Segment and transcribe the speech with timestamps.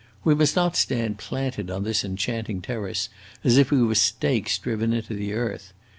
[0.23, 3.07] We must not stand planted on this enchanting terrace
[3.43, 5.73] as if we were stakes driven into the earth.